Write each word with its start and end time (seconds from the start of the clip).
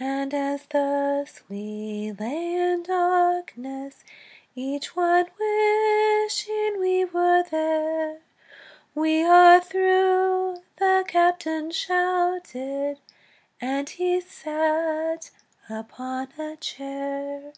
And 0.00 0.34
as 0.34 0.66
thus 0.66 1.42
we 1.48 2.12
lay 2.18 2.54
in 2.56 2.82
darkness, 2.82 4.02
Each 4.56 4.96
one 4.96 5.26
wishing 5.38 6.80
we 6.80 7.04
were 7.04 7.44
there, 7.48 8.18
"We 8.96 9.22
are 9.22 9.60
through!" 9.60 10.64
the 10.78 11.04
captain 11.06 11.70
shouted, 11.70 12.98
And 13.60 13.88
he 13.88 14.20
sat 14.20 15.30
upon 15.68 16.32
a 16.36 16.56
chair. 16.56 17.52